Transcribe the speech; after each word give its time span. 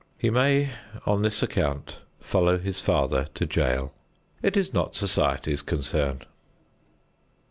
He 0.17 0.31
may 0.31 0.71
on 1.05 1.21
this 1.21 1.43
account 1.43 1.99
follow 2.19 2.57
his 2.57 2.79
father 2.79 3.27
to 3.35 3.45
jail; 3.45 3.93
it 4.41 4.57
is 4.57 4.73
not 4.73 4.95
society's 4.95 5.61
concern. 5.61 6.23